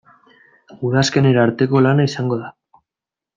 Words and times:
Udazkenera 0.89 1.43
arteko 1.49 1.83
lana 1.89 2.07
izango 2.11 2.41
da. 2.41 2.51